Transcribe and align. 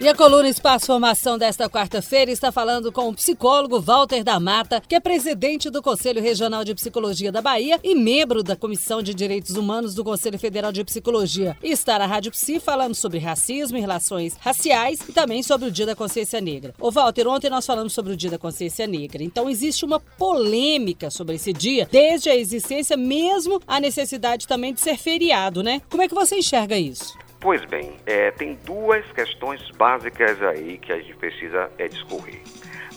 E 0.00 0.08
a 0.08 0.14
coluna 0.14 0.48
Espaço 0.48 0.86
Formação 0.86 1.38
desta 1.38 1.70
quarta-feira 1.70 2.30
está 2.30 2.50
falando 2.50 2.90
com 2.90 3.08
o 3.08 3.14
psicólogo 3.14 3.80
Walter 3.80 4.24
da 4.24 4.40
Mata, 4.40 4.82
que 4.86 4.94
é 4.94 5.00
presidente 5.00 5.70
do 5.70 5.80
Conselho 5.80 6.20
Regional 6.20 6.64
de 6.64 6.74
Psicologia 6.74 7.30
da 7.30 7.40
Bahia 7.40 7.78
e 7.82 7.94
membro 7.94 8.42
da 8.42 8.56
Comissão 8.56 9.02
de 9.02 9.14
Direitos 9.14 9.56
Humanos 9.56 9.94
do 9.94 10.04
Conselho 10.04 10.38
Federal 10.38 10.72
de 10.72 10.84
Psicologia. 10.84 11.56
E 11.62 11.70
está 11.70 11.98
na 11.98 12.06
Rádio 12.06 12.32
Psi 12.32 12.58
falando 12.58 12.94
sobre 12.94 13.18
racismo 13.18 13.78
e 13.78 13.80
relações 13.80 14.36
raciais 14.40 15.00
e 15.08 15.12
também 15.12 15.42
sobre 15.42 15.68
o 15.68 15.70
Dia 15.70 15.86
da 15.86 15.96
Consciência 15.96 16.40
Negra. 16.40 16.74
Ô 16.80 16.90
Walter, 16.90 17.28
ontem 17.28 17.48
nós 17.48 17.64
falamos 17.64 17.92
sobre 17.92 18.12
o 18.12 18.16
Dia 18.16 18.30
da 18.30 18.38
Consciência 18.38 18.86
Negra. 18.86 19.22
Então 19.22 19.48
existe 19.48 19.84
uma 19.84 20.00
polêmica 20.00 21.08
sobre 21.08 21.36
esse 21.36 21.52
dia, 21.52 21.88
desde 21.90 22.28
a 22.28 22.36
existência, 22.36 22.96
mesmo 22.96 23.60
a 23.66 23.78
necessidade 23.78 24.46
também 24.46 24.74
de 24.74 24.80
ser 24.80 24.98
feriado, 24.98 25.62
né? 25.62 25.80
Como 25.88 26.02
é 26.02 26.08
que 26.08 26.14
você 26.14 26.36
enxerga 26.36 26.76
isso? 26.76 27.23
Pois 27.44 27.62
bem, 27.66 27.98
é, 28.06 28.30
tem 28.30 28.54
duas 28.64 29.04
questões 29.12 29.60
básicas 29.72 30.42
aí 30.42 30.78
que 30.78 30.90
a 30.90 30.96
gente 30.96 31.14
precisa 31.16 31.70
é, 31.76 31.86
discorrer. 31.86 32.40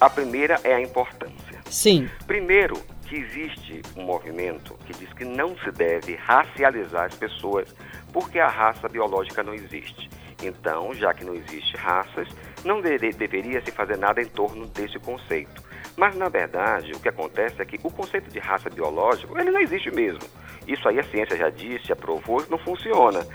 A 0.00 0.08
primeira 0.08 0.60
é 0.62 0.72
a 0.72 0.80
importância. 0.80 1.60
Sim. 1.64 2.08
Primeiro, 2.28 2.76
que 3.08 3.16
existe 3.16 3.82
um 3.96 4.04
movimento 4.04 4.78
que 4.86 4.92
diz 4.92 5.12
que 5.14 5.24
não 5.24 5.58
se 5.58 5.72
deve 5.72 6.14
racializar 6.14 7.06
as 7.06 7.16
pessoas 7.16 7.74
porque 8.12 8.38
a 8.38 8.46
raça 8.46 8.88
biológica 8.88 9.42
não 9.42 9.52
existe. 9.52 10.08
Então, 10.40 10.94
já 10.94 11.12
que 11.12 11.24
não 11.24 11.34
existe 11.34 11.76
raças, 11.76 12.28
não 12.64 12.80
deveria 12.80 13.60
se 13.64 13.72
fazer 13.72 13.98
nada 13.98 14.22
em 14.22 14.26
torno 14.26 14.64
desse 14.68 15.00
conceito. 15.00 15.60
Mas, 15.96 16.14
na 16.14 16.28
verdade, 16.28 16.92
o 16.92 17.00
que 17.00 17.08
acontece 17.08 17.60
é 17.60 17.64
que 17.64 17.80
o 17.82 17.90
conceito 17.90 18.30
de 18.30 18.38
raça 18.38 18.70
biológico, 18.70 19.36
ele 19.40 19.50
não 19.50 19.60
existe 19.60 19.90
mesmo. 19.90 20.20
Isso 20.68 20.86
aí 20.88 20.98
a 20.98 21.04
ciência 21.04 21.36
já 21.36 21.48
disse, 21.48 21.92
aprovou, 21.92 22.44
não 22.50 22.58
funciona. 22.58 23.26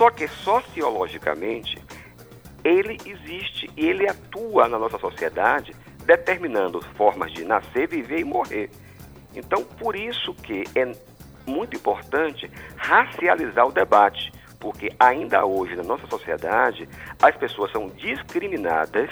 Só 0.00 0.08
que 0.08 0.26
sociologicamente, 0.28 1.78
ele 2.64 2.96
existe 3.04 3.70
e 3.76 3.86
ele 3.86 4.08
atua 4.08 4.66
na 4.66 4.78
nossa 4.78 4.96
sociedade, 4.96 5.76
determinando 6.06 6.80
formas 6.96 7.30
de 7.30 7.44
nascer, 7.44 7.86
viver 7.86 8.20
e 8.20 8.24
morrer. 8.24 8.70
Então, 9.34 9.62
por 9.62 9.94
isso 9.94 10.32
que 10.32 10.64
é 10.74 10.90
muito 11.46 11.76
importante 11.76 12.50
racializar 12.78 13.66
o 13.66 13.72
debate, 13.72 14.32
porque 14.58 14.90
ainda 14.98 15.44
hoje 15.44 15.76
na 15.76 15.82
nossa 15.82 16.06
sociedade 16.06 16.88
as 17.20 17.36
pessoas 17.36 17.70
são 17.70 17.88
discriminadas 17.88 19.10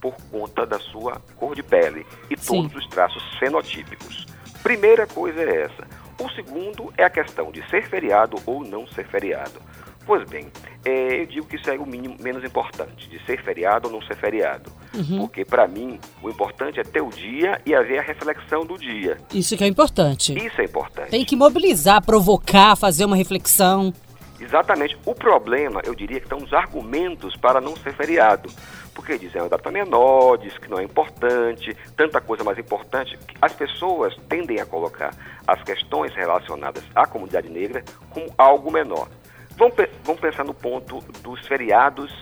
por 0.00 0.16
conta 0.32 0.66
da 0.66 0.80
sua 0.80 1.22
cor 1.36 1.54
de 1.54 1.62
pele 1.62 2.04
e 2.28 2.36
Sim. 2.36 2.62
todos 2.62 2.84
os 2.84 2.88
traços 2.88 3.22
fenotípicos. 3.38 4.26
Primeira 4.60 5.06
coisa 5.06 5.40
é 5.40 5.62
essa. 5.62 5.86
O 6.20 6.28
segundo 6.30 6.92
é 6.98 7.04
a 7.04 7.10
questão 7.10 7.52
de 7.52 7.64
ser 7.70 7.88
feriado 7.88 8.38
ou 8.44 8.64
não 8.64 8.88
ser 8.88 9.06
feriado. 9.06 9.60
Pois 10.06 10.22
bem, 10.28 10.46
é, 10.84 11.22
eu 11.22 11.26
digo 11.26 11.46
que 11.46 11.56
isso 11.56 11.68
é 11.68 11.76
o 11.76 11.84
mínimo, 11.84 12.16
menos 12.20 12.44
importante, 12.44 13.08
de 13.08 13.18
ser 13.26 13.42
feriado 13.42 13.88
ou 13.88 13.92
não 13.92 14.00
ser 14.02 14.14
feriado. 14.16 14.70
Uhum. 14.94 15.18
Porque, 15.18 15.44
para 15.44 15.66
mim, 15.66 15.98
o 16.22 16.30
importante 16.30 16.78
é 16.78 16.84
ter 16.84 17.02
o 17.02 17.10
dia 17.10 17.60
e 17.66 17.74
haver 17.74 17.98
a 17.98 18.02
reflexão 18.02 18.64
do 18.64 18.78
dia. 18.78 19.18
Isso 19.34 19.56
que 19.56 19.64
é 19.64 19.66
importante. 19.66 20.32
Isso 20.32 20.60
é 20.60 20.64
importante. 20.64 21.10
Tem 21.10 21.24
que 21.24 21.34
mobilizar, 21.34 22.00
provocar, 22.04 22.76
fazer 22.76 23.04
uma 23.04 23.16
reflexão. 23.16 23.92
Exatamente. 24.40 24.96
O 25.04 25.14
problema, 25.14 25.80
eu 25.84 25.94
diria 25.94 26.20
que 26.20 26.26
estão 26.26 26.38
os 26.38 26.52
argumentos 26.52 27.34
para 27.36 27.60
não 27.60 27.76
ser 27.76 27.92
feriado. 27.94 28.48
Porque 28.94 29.18
dizem, 29.18 29.40
é 29.40 29.42
uma 29.42 29.50
data 29.50 29.70
menor, 29.70 30.38
diz 30.38 30.56
que 30.56 30.70
não 30.70 30.78
é 30.78 30.84
importante, 30.84 31.76
tanta 31.96 32.20
coisa 32.20 32.44
mais 32.44 32.58
importante. 32.58 33.18
As 33.42 33.52
pessoas 33.52 34.16
tendem 34.28 34.60
a 34.60 34.66
colocar 34.66 35.14
as 35.46 35.62
questões 35.62 36.14
relacionadas 36.14 36.82
à 36.94 37.06
comunidade 37.06 37.48
negra 37.48 37.84
como 38.10 38.26
algo 38.38 38.70
menor. 38.70 39.08
Vamos, 39.56 39.74
vamos 40.04 40.20
pensar 40.20 40.44
no 40.44 40.54
ponto 40.54 41.00
dos 41.22 41.46
feriados 41.46 42.12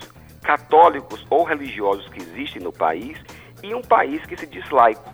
católicos 0.43 1.27
ou 1.31 1.43
religiosos 1.43 2.09
que 2.09 2.21
existem 2.21 2.63
no 2.63 2.73
país 2.73 3.19
e 3.63 3.75
um 3.75 3.83
país 3.83 4.25
que 4.27 4.37
se 4.37 4.47
diz 4.47 4.69
laico. 4.71 5.13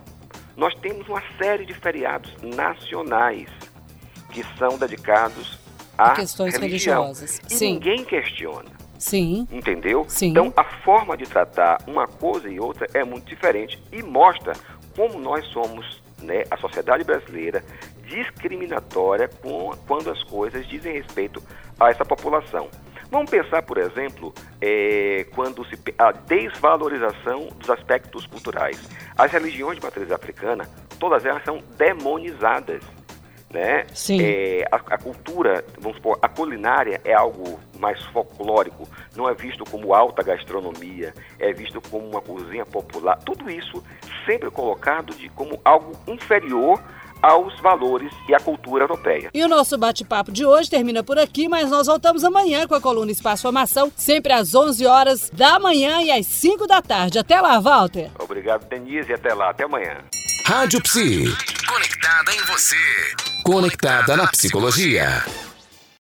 Nós 0.55 0.75
temos 0.75 1.07
uma 1.07 1.23
série 1.37 1.65
de 1.65 1.73
feriados 1.73 2.35
nacionais 2.41 3.49
que 4.29 4.43
são 4.57 4.77
dedicados 4.77 5.59
a 5.97 6.11
questões 6.11 6.55
religião. 6.55 7.03
religiosas. 7.03 7.41
E 7.49 7.55
Sim. 7.55 7.73
ninguém 7.73 8.03
questiona. 8.03 8.69
Sim. 8.97 9.47
Entendeu? 9.51 10.05
Sim. 10.07 10.27
Então, 10.27 10.53
a 10.55 10.63
forma 10.63 11.17
de 11.17 11.25
tratar 11.25 11.79
uma 11.87 12.07
coisa 12.07 12.49
e 12.49 12.59
outra 12.59 12.87
é 12.93 13.03
muito 13.03 13.25
diferente 13.25 13.81
e 13.91 14.03
mostra 14.03 14.53
como 14.95 15.19
nós 15.19 15.45
somos, 15.47 16.01
né, 16.21 16.43
a 16.51 16.57
sociedade 16.57 17.03
brasileira, 17.03 17.63
discriminatória 18.05 19.27
com, 19.27 19.71
quando 19.87 20.11
as 20.11 20.21
coisas 20.23 20.67
dizem 20.67 20.93
respeito 20.93 21.41
a 21.85 21.89
essa 21.89 22.05
população. 22.05 22.69
Vamos 23.09 23.29
pensar, 23.29 23.61
por 23.63 23.77
exemplo, 23.77 24.33
é, 24.61 25.25
quando 25.35 25.65
se 25.65 25.77
a 25.97 26.13
desvalorização 26.13 27.49
dos 27.57 27.69
aspectos 27.69 28.25
culturais. 28.25 28.79
As 29.17 29.29
religiões 29.31 29.77
de 29.77 29.83
matriz 29.83 30.09
africana, 30.11 30.69
todas 30.97 31.25
elas 31.25 31.43
são 31.43 31.61
demonizadas. 31.77 32.81
Né? 33.53 33.85
Sim. 33.93 34.21
É, 34.21 34.65
a, 34.71 34.77
a, 34.77 34.97
cultura, 34.97 35.65
vamos 35.77 35.97
supor, 35.97 36.17
a 36.21 36.29
culinária 36.29 37.01
é 37.03 37.13
algo 37.13 37.59
mais 37.77 38.01
folclórico, 38.05 38.87
não 39.13 39.27
é 39.27 39.33
visto 39.33 39.65
como 39.65 39.93
alta 39.93 40.23
gastronomia, 40.23 41.13
é 41.37 41.51
visto 41.51 41.81
como 41.81 42.07
uma 42.07 42.21
cozinha 42.21 42.65
popular. 42.65 43.17
Tudo 43.25 43.51
isso 43.51 43.83
sempre 44.25 44.49
colocado 44.49 45.13
de, 45.13 45.27
como 45.27 45.59
algo 45.65 45.91
inferior 46.07 46.81
aos 47.21 47.59
valores 47.59 48.11
e 48.27 48.33
à 48.33 48.39
cultura 48.39 48.83
europeia. 48.83 49.29
E 49.33 49.43
o 49.43 49.47
nosso 49.47 49.77
bate-papo 49.77 50.31
de 50.31 50.45
hoje 50.45 50.69
termina 50.69 51.03
por 51.03 51.19
aqui, 51.19 51.47
mas 51.47 51.69
nós 51.69 51.87
voltamos 51.87 52.23
amanhã 52.23 52.67
com 52.67 52.75
a 52.75 52.81
coluna 52.81 53.11
Espaço 53.11 53.43
Formação, 53.43 53.91
sempre 53.95 54.33
às 54.33 54.55
11 54.55 54.85
horas 54.85 55.29
da 55.31 55.59
manhã 55.59 56.01
e 56.01 56.11
às 56.11 56.25
5 56.25 56.67
da 56.67 56.81
tarde. 56.81 57.19
Até 57.19 57.39
lá, 57.39 57.59
Walter. 57.59 58.09
Obrigado, 58.19 58.67
Denise, 58.67 59.11
e 59.11 59.13
até 59.13 59.33
lá. 59.33 59.49
Até 59.51 59.65
amanhã. 59.65 59.97
Rádio 60.45 60.81
Psi. 60.81 61.25
Conectada 61.67 62.33
em 62.33 62.41
você. 62.45 62.75
Conectada 63.43 64.17
na 64.17 64.27
psicologia. 64.27 65.23